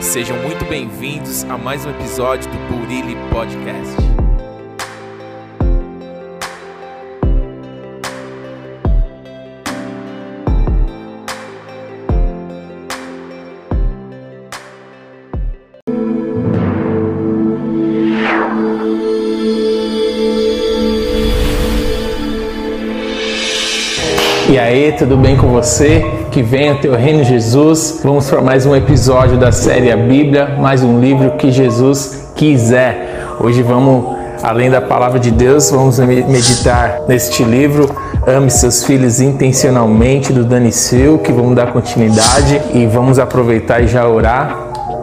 [0.00, 4.27] Sejam muito bem-vindos a mais um episódio do Burili Podcast.
[24.98, 26.04] Tudo bem com você?
[26.32, 28.00] Que venha teu reino Jesus.
[28.02, 33.24] Vamos para mais um episódio da série A Bíblia, mais um livro que Jesus quiser.
[33.38, 37.88] Hoje vamos, além da palavra de Deus, vamos meditar neste livro
[38.26, 43.86] Ame seus filhos intencionalmente do Dani Sil, que vamos dar continuidade e vamos aproveitar e
[43.86, 44.54] já orar.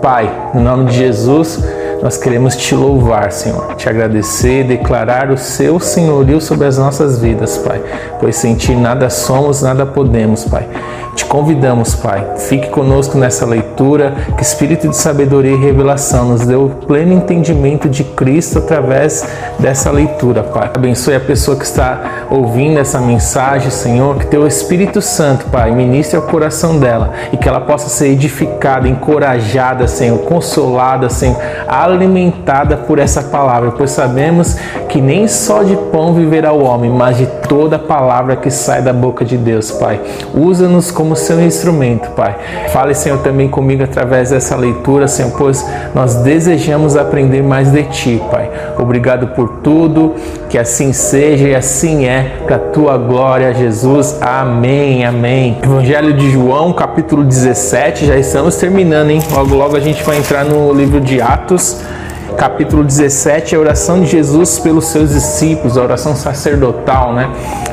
[0.02, 1.64] Pai, no nome de Jesus,
[2.02, 7.58] nós queremos te louvar, Senhor, te agradecer, declarar o seu senhorio sobre as nossas vidas,
[7.58, 7.82] Pai,
[8.20, 10.68] pois sem ti nada somos, nada podemos, Pai.
[11.16, 16.56] Te convidamos, Pai, fique conosco nessa leitura, que espírito de sabedoria e revelação nos dê
[16.56, 19.26] o pleno entendimento de Cristo através
[19.58, 20.70] dessa leitura, Pai.
[20.76, 26.18] Abençoe a pessoa que está ouvindo essa mensagem, Senhor, que teu Espírito Santo, Pai, ministre
[26.18, 33.00] ao coração dela e que ela possa ser edificada, encorajada, Senhor, consolada, Senhor, alimentada por
[33.00, 34.58] essa palavra, pois sabemos
[34.90, 38.92] que nem só de pão viverá o homem, mas de toda palavra que sai da
[38.92, 40.02] boca de Deus, Pai.
[40.34, 42.38] Usa-nos como seu instrumento, Pai.
[42.70, 48.22] Fale, Senhor, também comigo através dessa leitura, Senhor, pois nós desejamos aprender mais de Ti,
[48.32, 48.50] Pai.
[48.80, 50.16] Obrigado por tudo,
[50.48, 54.18] que assim seja e assim é, para a Tua glória, Jesus.
[54.22, 55.58] Amém, amém.
[55.62, 59.22] Evangelho de João, capítulo 17, já estamos terminando, hein?
[59.30, 61.82] Logo, logo a gente vai entrar no livro de Atos
[62.36, 67.30] capítulo 17, a oração de Jesus pelos seus discípulos, a oração sacerdotal, né?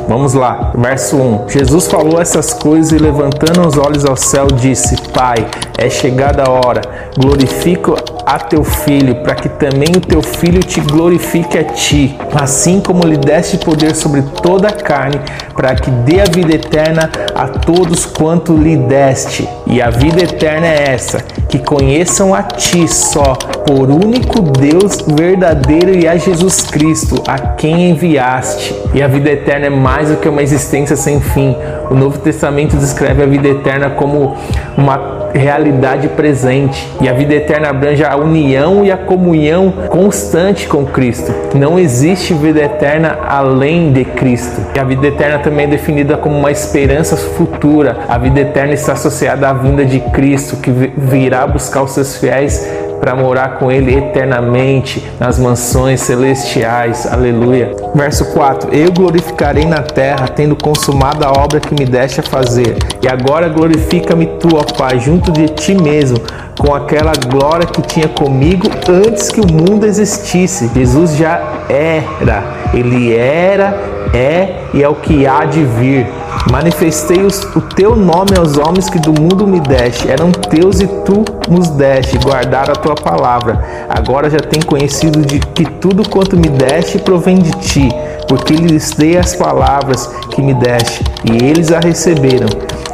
[0.09, 1.49] Vamos lá, verso 1.
[1.49, 5.47] Jesus falou essas coisas e levantando os olhos ao céu disse: Pai,
[5.77, 6.83] é chegada a hora,
[7.19, 12.81] glorifico a teu filho, para que também o teu filho te glorifique a ti, assim
[12.81, 15.21] como lhe deste poder sobre toda a carne,
[15.55, 19.49] para que dê a vida eterna a todos quanto lhe deste.
[19.67, 23.35] E a vida eterna é essa, que conheçam a ti só,
[23.67, 28.75] por único Deus verdadeiro e a Jesus Cristo, a quem enviaste.
[28.95, 31.57] E a vida eterna é mais do que uma existência sem fim.
[31.91, 34.37] O Novo Testamento descreve a vida eterna como
[34.77, 36.89] uma realidade presente.
[37.01, 41.33] E a vida eterna abrange a união e a comunhão constante com Cristo.
[41.55, 44.61] Não existe vida eterna além de Cristo.
[44.75, 47.99] E a vida eterna também é definida como uma esperança futura.
[48.09, 52.67] A vida eterna está associada à vinda de Cristo, que virá buscar os seus fiéis
[53.03, 57.05] para morar com Ele eternamente nas mansões celestiais.
[57.05, 57.75] Aleluia.
[57.93, 62.77] Verso 4: Eu glorificarei na terra, tendo consumado a obra que me deste a fazer.
[63.03, 66.19] E agora glorifica-me tu, ó Pai, junto de ti mesmo,
[66.59, 70.71] com aquela glória que tinha comigo antes que o mundo existisse.
[70.75, 72.43] Jesus já era,
[72.75, 73.79] ele era,
[74.13, 76.07] é e é o que há de vir.
[76.51, 81.25] Manifestei o teu nome aos homens que do mundo me deste, eram teus e tu
[81.49, 83.63] nos deste, guardaram a tua palavra.
[83.89, 87.89] Agora já tem conhecido de que tudo quanto me deste provém de ti,
[88.29, 92.49] porque lhes dei as palavras que me deste, e eles a receberam.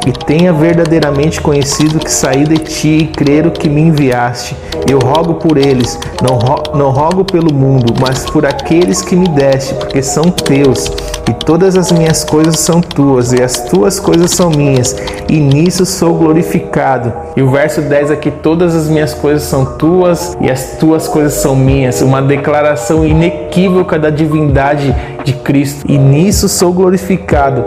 [0.07, 4.55] E tenha verdadeiramente conhecido que saí de ti e creram que me enviaste.
[4.89, 9.27] Eu rogo por eles, não, ro não rogo pelo mundo, mas por aqueles que me
[9.27, 10.89] deste, porque são teus
[11.29, 14.95] e todas as minhas coisas são tuas, e as tuas coisas são minhas,
[15.29, 17.13] e nisso sou glorificado.
[17.37, 21.33] E o verso 10 aqui: todas as minhas coisas são tuas, e as tuas coisas
[21.33, 22.01] são minhas.
[22.01, 27.63] Uma declaração inequívoca da divindade de Cristo, e nisso sou glorificado.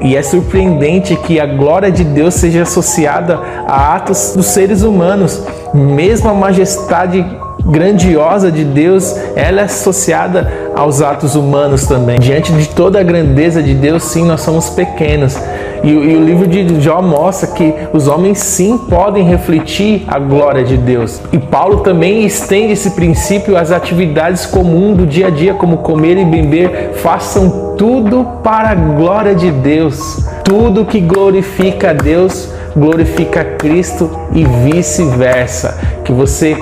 [0.00, 5.42] E é surpreendente que a glória de Deus seja associada a atos dos seres humanos,
[5.74, 7.24] mesmo a majestade
[7.66, 12.18] grandiosa de Deus, ela é associada aos atos humanos também.
[12.18, 15.36] Diante de toda a grandeza de Deus, sim, nós somos pequenos.
[15.82, 20.62] E, e, o livro de Jó mostra que os homens sim podem refletir a glória
[20.64, 21.20] de Deus.
[21.32, 26.16] E Paulo também estende esse princípio às atividades comuns do dia a dia, como comer
[26.18, 26.92] e beber.
[26.94, 30.24] Façam tudo para a glória de Deus.
[30.44, 35.76] Tudo que glorifica a Deus glorifica a Cristo e vice-versa.
[36.04, 36.56] Que você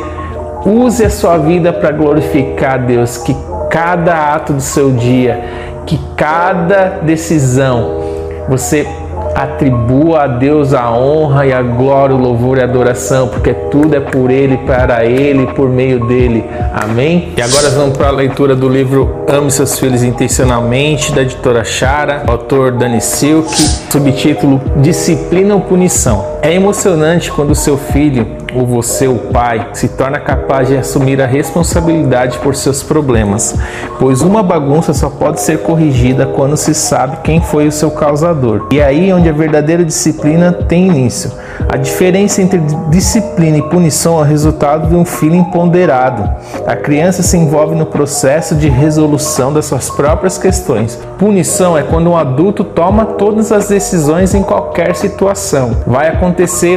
[0.65, 3.35] Use a sua vida para glorificar a Deus, que
[3.71, 5.43] cada ato do seu dia,
[5.87, 8.03] que cada decisão
[8.49, 8.87] você
[9.35, 13.95] atribua a Deus a honra e a glória, o louvor e a adoração, porque tudo
[13.95, 16.45] é por Ele, para Ele, por meio dele.
[16.73, 17.33] Amém?
[17.37, 22.25] E agora vamos para a leitura do livro Ame Seus Filhos Intencionalmente, da editora Chara,
[22.27, 23.49] autor Dani Silk,
[23.91, 26.38] subtítulo Disciplina ou Punição.
[26.41, 28.25] É emocionante quando seu filho,
[28.55, 33.57] ou você, o pai, se torna capaz de assumir a responsabilidade por seus problemas,
[33.99, 38.69] pois uma bagunça só pode ser corrigida quando se sabe quem foi o seu causador.
[38.73, 41.33] E é aí onde a verdadeira disciplina tem início.
[41.69, 46.31] A diferença entre disciplina e punição é o resultado de um filho empoderado.
[46.67, 50.99] A criança se envolve no processo de resolução das suas próprias questões.
[51.19, 55.79] Punição é quando um adulto toma todas as decisões em qualquer situação.
[55.85, 56.28] Vai acontecer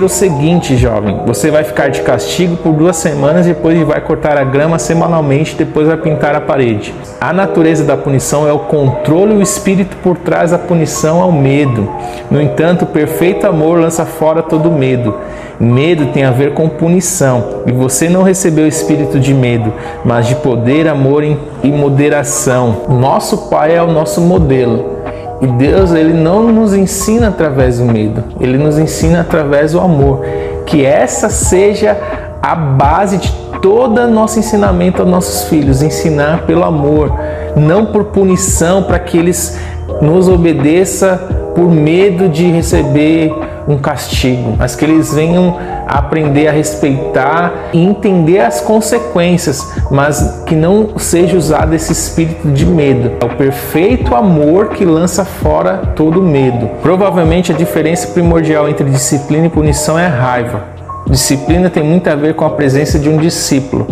[0.04, 4.44] o seguinte, jovem: você vai ficar de castigo por duas semanas, depois vai cortar a
[4.44, 6.94] grama semanalmente, depois vai pintar a parede.
[7.20, 11.32] A natureza da punição é o controle o espírito por trás da punição é o
[11.32, 11.90] medo.
[12.30, 15.16] No entanto, o perfeito amor lança fora todo medo.
[15.60, 19.72] Medo tem a ver com punição, e você não recebeu o espírito de medo,
[20.04, 21.38] mas de poder, amor e
[21.72, 22.78] moderação.
[22.90, 25.01] Nosso Pai é o nosso modelo.
[25.42, 30.24] E Deus, ele não nos ensina através do medo, ele nos ensina através do amor.
[30.66, 31.98] Que essa seja
[32.42, 37.12] a base de todo nosso ensinamento aos nossos filhos, ensinar pelo amor,
[37.56, 39.60] não por punição para que eles
[40.02, 41.20] nos obedeçam
[41.56, 43.34] por medo de receber
[43.68, 50.44] um castigo, mas que eles venham a aprender a respeitar e entender as consequências, mas
[50.46, 53.12] que não seja usado esse espírito de medo.
[53.20, 56.70] É o perfeito amor que lança fora todo medo.
[56.82, 60.64] Provavelmente a diferença primordial entre disciplina e punição é a raiva.
[61.08, 63.88] Disciplina tem muito a ver com a presença de um discípulo.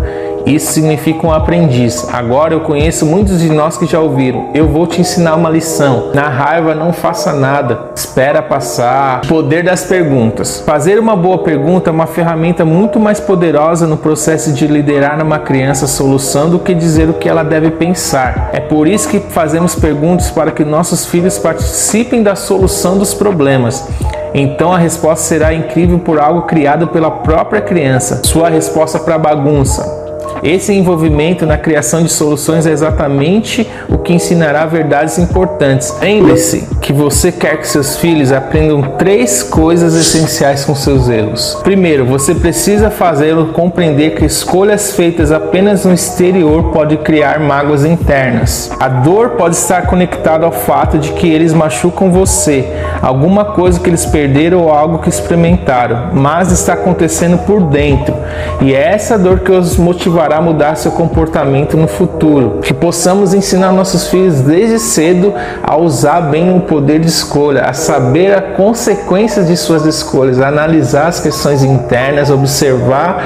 [0.50, 2.07] Isso significa um aprendiz.
[2.12, 4.50] Agora eu conheço muitos de nós que já ouviram.
[4.51, 6.10] Eu vou te ensinar uma lição.
[6.12, 7.92] Na raiva, não faça nada.
[7.96, 9.22] Espera passar.
[9.28, 10.63] Poder das perguntas.
[10.66, 15.38] Fazer uma boa pergunta é uma ferramenta muito mais poderosa no processo de liderar uma
[15.38, 18.50] criança a solução do que dizer o que ela deve pensar.
[18.51, 23.88] É por isso que fazemos perguntas para que nossos filhos participem da solução dos problemas.
[24.34, 28.22] Então a resposta será incrível por algo criado pela própria criança.
[28.24, 30.09] Sua resposta para bagunça.
[30.44, 35.94] Esse envolvimento na criação de soluções é exatamente o que ensinará verdades importantes.
[36.01, 41.59] Lembre-se que você quer que seus filhos aprendam três coisas essenciais com seus erros.
[41.63, 48.71] Primeiro, você precisa fazê-lo compreender que escolhas feitas apenas no exterior podem criar mágoas internas.
[48.80, 52.65] A dor pode estar conectada ao fato de que eles machucam você,
[53.01, 58.15] alguma coisa que eles perderam ou algo que experimentaram, mas está acontecendo por dentro.
[58.62, 62.60] E é essa dor que os motivará fará mudar seu comportamento no futuro.
[62.62, 65.34] Que possamos ensinar nossos filhos desde cedo
[65.64, 70.48] a usar bem o poder de escolha, a saber as consequências de suas escolhas, a
[70.48, 73.24] analisar as questões internas, observar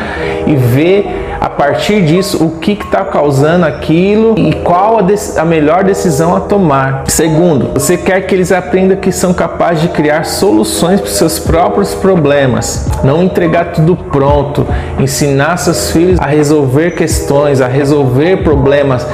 [0.47, 5.83] e ver a partir disso o que está causando aquilo e qual a, a, melhor
[5.83, 7.03] decisão a tomar.
[7.09, 11.93] Segundo, você quer que eles aprendam que são capazes de criar soluções para seus próprios
[11.93, 14.65] problemas, não entregar tudo pronto,
[14.97, 19.05] ensinar seus filhos a resolver questões, a resolver problemas,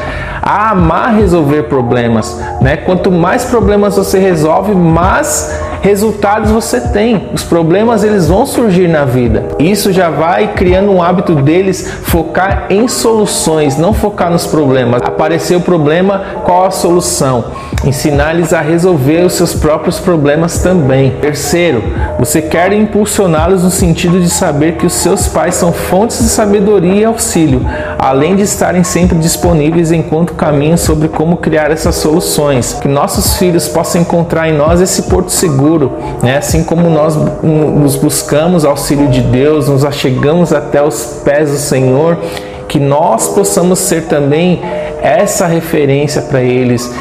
[0.43, 2.77] a amar resolver problemas, né?
[2.77, 7.29] Quanto mais problemas você resolve, mais resultados você tem.
[7.33, 9.45] Os problemas eles vão surgir na vida.
[9.59, 15.01] Isso já vai criando um hábito deles focar em soluções, não focar nos problemas.
[15.03, 17.45] Apareceu o problema, qual a solução?
[17.85, 21.11] Ensinar-lhes a resolver os seus próprios problemas também.
[21.21, 21.83] Terceiro,
[22.19, 27.01] você quer impulsioná-los no sentido de saber que os seus pais são fontes de sabedoria
[27.01, 27.65] e auxílio,
[27.97, 32.73] além de estarem sempre disponíveis enquanto caminham sobre como criar essas soluções.
[32.73, 35.68] Que nossos filhos possam encontrar em nós esse porto seguro
[36.21, 36.37] né?
[36.37, 42.17] assim como nós nos buscamos auxílio de Deus, nos achegamos até os pés do Senhor,
[42.67, 44.61] que nós possamos ser também
[45.01, 46.93] essa referência para eles,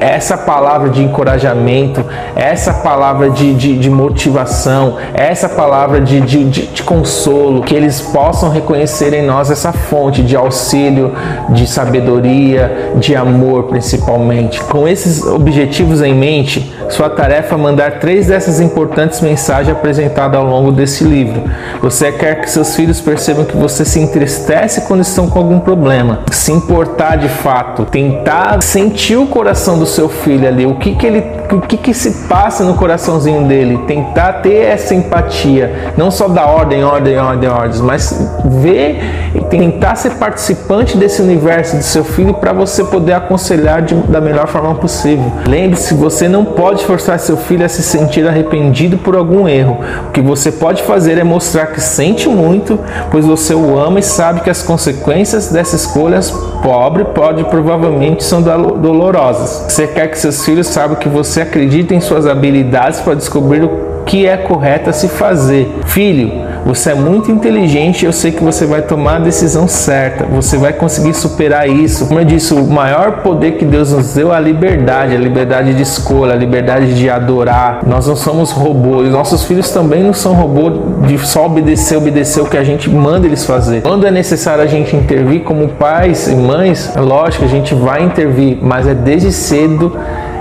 [0.00, 6.82] essa palavra de encorajamento, essa palavra de, de, de motivação, essa palavra de, de, de,
[6.82, 11.12] consolo, que eles possam reconhecer em nós essa fonte de auxílio,
[11.50, 14.62] de sabedoria, de amor principalmente.
[14.64, 20.46] Com esses objetivos em mente, sua tarefa é mandar três dessas importantes mensagens apresentadas ao
[20.46, 21.42] longo desse livro.
[21.80, 26.20] Você quer que seus filhos percebam que você se entristece quando estão com algum problema,
[26.30, 31.06] se importar de fato, tentar sentir o coração do seu filho ali, o que que
[31.06, 36.28] ele, o que que se passa no coraçãozinho dele, tentar ter essa empatia, não só
[36.28, 42.04] da ordem, ordem, ordem, ordens, mas ver e tentar ser participante desse universo do seu
[42.04, 45.30] filho para você poder aconselhar de, da melhor forma possível.
[45.46, 49.78] Lembre-se, você não pode forçar seu filho a se sentir arrependido por algum erro.
[50.08, 52.78] O que você pode fazer é mostrar que sente muito,
[53.10, 56.30] pois você o ama e sabe que as consequências dessas escolhas
[56.62, 59.72] pobre pode provavelmente são dolorosas.
[59.72, 63.93] Você quer que seus filhos saibam que você acredita em suas habilidades para descobrir o
[64.06, 65.80] que é correto a se fazer.
[65.86, 70.56] Filho, você é muito inteligente, eu sei que você vai tomar a decisão certa, você
[70.56, 72.06] vai conseguir superar isso.
[72.06, 75.74] Como eu disse, o maior poder que Deus nos deu é a liberdade, a liberdade
[75.74, 77.80] de escolha, a liberdade de adorar.
[77.86, 80.74] Nós não somos robôs, nossos filhos também não são robôs
[81.06, 83.82] de só obedecer, obedecer o que a gente manda eles fazer.
[83.82, 88.02] Quando é necessário a gente intervir como pais e mães, é lógico, a gente vai
[88.02, 89.92] intervir, mas é desde cedo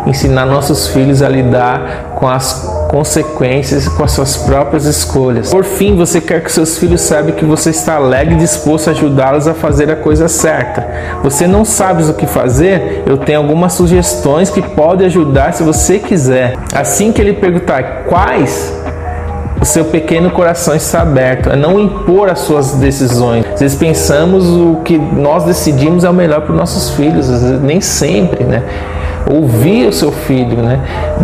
[0.06, 5.50] ensinar nossos filhos a lidar com as consequências com as suas próprias escolhas.
[5.50, 8.92] Por fim, você quer que seus filhos saibam que você está alegre e disposto a
[8.92, 10.86] ajudá-los a fazer a coisa certa.
[11.24, 13.02] Você não sabe o que fazer?
[13.08, 16.54] Eu tenho algumas sugestões que podem ajudar se você quiser.
[16.72, 18.72] Assim que ele perguntar quais,
[19.60, 23.44] o seu pequeno coração está aberto, é não impor as suas decisões.
[23.54, 27.60] Às vezes pensamos o que nós decidimos é o melhor para os nossos filhos, vezes
[27.60, 28.62] nem sempre, né?
[29.30, 30.80] Ouvir o seu filho, né?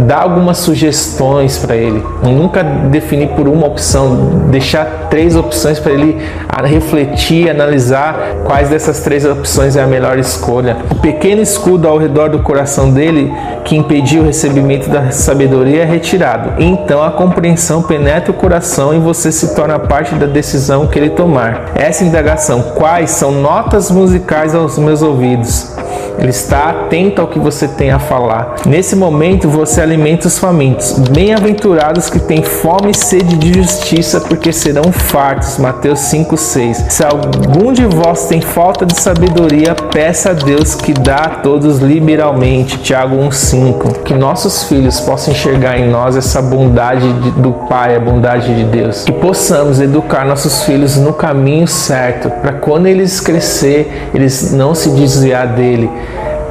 [0.08, 6.18] dar algumas sugestões para ele, nunca definir por uma opção, deixar três opções para ele
[6.63, 10.77] refletir, analisar quais dessas três opções é a melhor escolha.
[10.91, 13.32] O pequeno escudo ao redor do coração dele
[13.63, 16.62] que impedia o recebimento da sabedoria é retirado.
[16.62, 21.12] Então a compreensão penetra o coração e você se torna parte da decisão que ele
[21.12, 21.72] tomar.
[21.75, 25.78] Essa indagação, quais são notas musicais aos meus ouvidos?
[26.18, 28.56] Ele está atento ao que você tem a falar.
[28.66, 30.98] Nesse momento você alimenta os famintos.
[31.10, 35.58] Bem-aventurados que têm fome e sede de justiça, porque serão fartos.
[35.58, 36.86] Mateus 5:6.
[36.89, 41.80] Se algum de vós tem falta de sabedoria, peça a Deus que dá a todos
[41.80, 42.78] liberalmente.
[42.80, 44.04] Tiago 1:5.
[44.04, 49.04] Que nossos filhos possam enxergar em nós essa bondade do Pai, a bondade de Deus.
[49.04, 54.89] Que possamos educar nossos filhos no caminho certo, para quando eles crescer, eles não se
[54.89, 55.89] desviar dele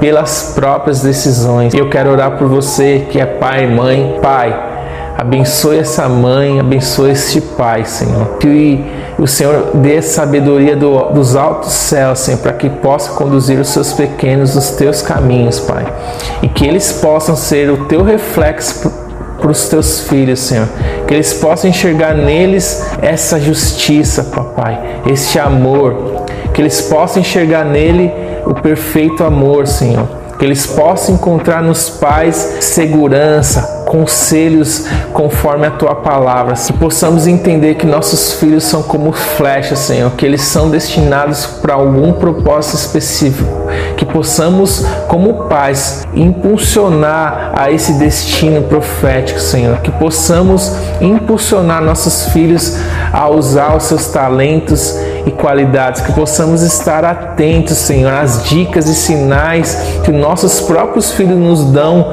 [0.01, 1.75] pelas próprias decisões.
[1.75, 4.19] Eu quero orar por você que é pai mãe.
[4.23, 4.57] Pai,
[5.17, 8.39] abençoe essa mãe, abençoe este pai, Senhor.
[8.39, 8.85] Que
[9.19, 13.93] o Senhor dê sabedoria do, dos altos céus, Senhor, para que possa conduzir os seus
[13.93, 15.85] pequenos nos teus caminhos, Pai.
[16.43, 18.91] E que eles possam ser o teu reflexo
[19.41, 20.69] para os teus filhos, Senhor.
[21.07, 26.25] Que eles possam enxergar neles essa justiça, papai, este amor.
[26.55, 30.09] Que eles possam enxergar nele o perfeito amor, Senhor.
[30.39, 36.55] Que eles possam encontrar nos pais segurança, conselhos conforme a tua palavra.
[36.55, 41.75] Que possamos entender que nossos filhos são como flechas, Senhor, que eles são destinados para
[41.75, 43.51] algum propósito específico.
[43.97, 49.79] Que possamos, como pais, impulsionar a esse destino profético, Senhor.
[49.79, 52.77] Que possamos impulsionar nossos filhos
[53.13, 54.97] a usar os seus talentos
[55.29, 61.39] e qualidades, que possamos estar atentos, Senhor, às dicas e sinais que nossos próprios filhos
[61.39, 62.13] nos dão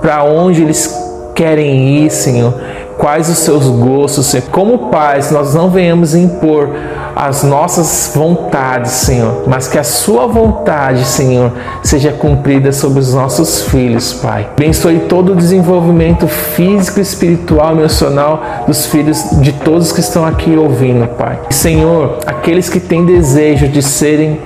[0.00, 0.92] para onde eles
[1.34, 2.54] querem ir, Senhor.
[2.98, 4.48] Quais os seus gostos, Senhor.
[4.50, 6.70] Como pais, nós não venhamos impor
[7.14, 13.62] as nossas vontades, Senhor, mas que a Sua vontade, Senhor, seja cumprida sobre os nossos
[13.62, 14.48] filhos, Pai.
[14.56, 21.06] Abençoe todo o desenvolvimento físico, espiritual, emocional dos filhos de todos que estão aqui ouvindo,
[21.06, 21.38] Pai.
[21.50, 24.40] Senhor, aqueles que têm desejo de serem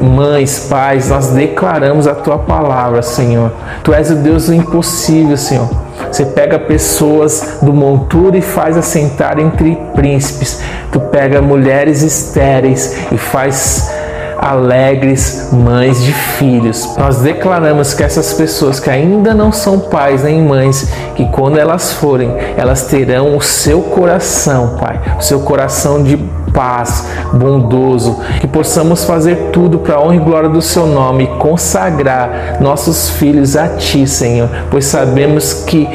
[0.00, 3.52] mães, pais, nós declaramos a tua palavra, Senhor.
[3.82, 5.68] Tu és o Deus do impossível, Senhor.
[6.10, 10.60] Você pega pessoas do monturo e faz assentar entre príncipes.
[10.92, 13.92] Tu pega mulheres estéreis e faz
[14.38, 16.96] alegres mães de filhos.
[16.98, 21.92] Nós declaramos que essas pessoas que ainda não são pais nem mães, que quando elas
[21.92, 26.16] forem, elas terão o seu coração, Pai, o seu coração de
[26.54, 32.58] paz, bondoso, que possamos fazer tudo para a honra e glória do seu nome consagrar
[32.60, 35.86] nossos filhos a ti, Senhor, pois sabemos que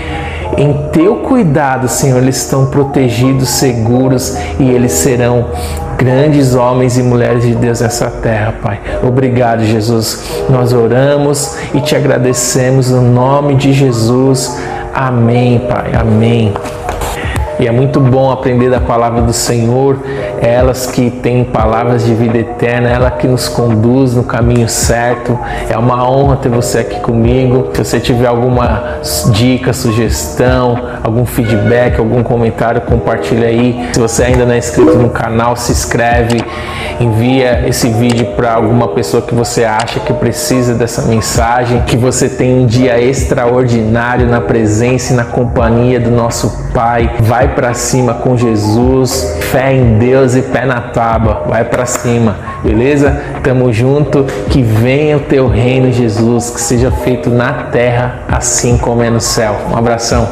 [0.57, 5.45] em teu cuidado, Senhor, eles estão protegidos, seguros e eles serão
[5.97, 8.79] grandes homens e mulheres de Deus nessa terra, Pai.
[9.01, 10.43] Obrigado, Jesus.
[10.49, 14.59] Nós oramos e te agradecemos no nome de Jesus.
[14.93, 15.91] Amém, Pai.
[15.93, 16.53] Amém.
[17.59, 19.97] E é muito bom aprender da palavra do Senhor,
[20.41, 25.37] elas que têm palavras de vida eterna, ela que nos conduz no caminho certo.
[25.69, 27.69] É uma honra ter você aqui comigo.
[27.73, 28.99] Se você tiver alguma
[29.31, 33.89] dica, sugestão, algum feedback, algum comentário, compartilha aí.
[33.93, 36.43] Se você ainda não é inscrito no canal, se inscreve,
[36.99, 42.29] envia esse vídeo para alguma pessoa que você acha que precisa dessa mensagem, que você
[42.29, 47.15] tem um dia extraordinário na presença e na companhia do nosso Pai.
[47.21, 51.43] Vai para cima com Jesus, fé em Deus e pé na tábua.
[51.47, 53.19] Vai para cima, beleza?
[53.43, 54.25] Tamo junto.
[54.49, 59.21] Que venha o teu reino, Jesus, que seja feito na terra assim como é no
[59.21, 59.55] céu.
[59.71, 60.27] Um abração.